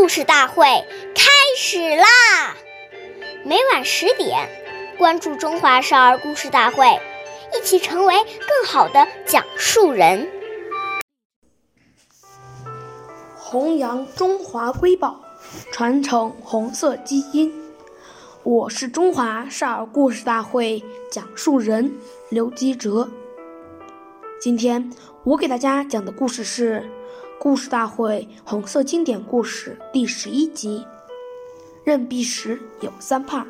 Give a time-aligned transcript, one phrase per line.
[0.00, 0.64] 故事大会
[1.14, 2.56] 开始啦！
[3.44, 4.48] 每晚十点，
[4.96, 6.86] 关注《中华少儿故事大会》，
[7.54, 10.26] 一起成为更好的讲述人。
[13.36, 15.20] 弘扬中华瑰宝，
[15.70, 17.52] 传承红色基因。
[18.42, 21.92] 我是中华少儿故事大会讲述人
[22.30, 23.10] 刘基哲。
[24.40, 24.90] 今天
[25.24, 26.80] 我给大家讲的故事是
[27.42, 30.86] 《故事大会红色经典故事》第十一集。
[31.84, 33.46] 任弼时有三怕。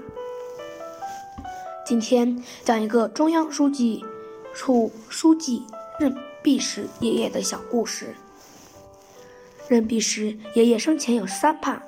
[1.85, 4.05] 今天讲一个中央书记
[4.55, 5.67] 处书记
[5.99, 8.15] 任弼时爷爷的小故事。
[9.67, 11.83] 任弼时爷爷生前有三怕：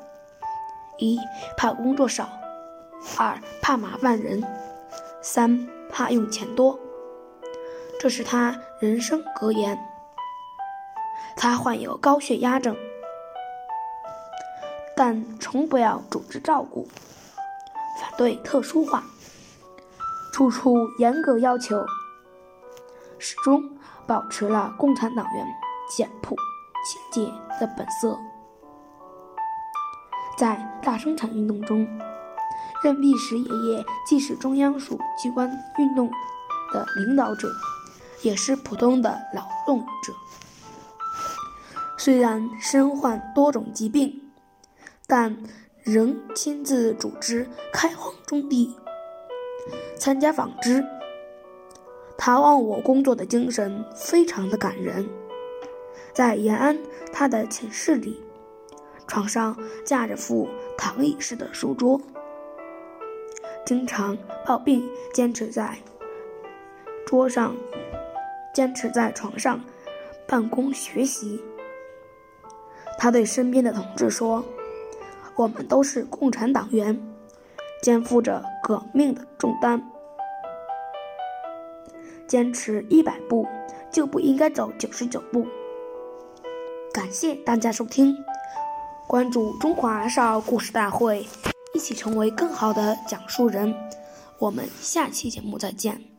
[0.99, 1.17] 一
[1.57, 2.29] 怕工作少，
[3.17, 4.43] 二怕麻烦人，
[5.23, 6.77] 三怕用钱多。
[8.01, 9.79] 这是他人生格言。
[11.43, 12.77] 他患有高血压症，
[14.97, 16.87] 但从不要组织照顾，
[17.99, 19.03] 反对特殊化，
[20.33, 21.85] 处处严格要求，
[23.19, 23.61] 始终
[24.07, 25.45] 保持了共产党员
[25.91, 26.37] 简朴
[26.87, 28.17] 清洁的本色。
[30.39, 31.85] 在大生产运动中，
[32.85, 36.09] 任弼时爷爷既是中央属机关运动
[36.73, 37.51] 的领导者。
[38.23, 40.13] 也是普通的劳动者，
[42.05, 44.21] 虽然身患多种疾病，
[45.07, 45.39] 但
[45.85, 48.77] 仍亲自组织开荒种地、
[49.97, 50.85] 参加纺织。
[52.19, 55.09] 他忘我工作的精神非常的感人。
[56.13, 56.77] 在延安
[57.13, 58.21] 他的寝室里，
[59.07, 62.01] 床上架着副躺椅式的书桌，
[63.65, 65.79] 经常抱病坚持在
[67.07, 67.55] 桌上。
[68.53, 69.65] 坚持在床上
[70.27, 71.41] 办公学习。
[73.03, 74.45] 他对身边的同志说
[75.35, 76.97] ：“我们都是共产党员，
[77.83, 79.83] 肩负着革命的重担。
[82.29, 83.45] 坚持一百步，
[83.91, 85.45] 就不应该走九十九步。”
[86.95, 88.17] 感谢大家收听，
[89.09, 91.27] 关注中华少儿故事大会，
[91.75, 93.75] 一起成为更好的讲述人。
[94.39, 96.12] 我们下期节目再见。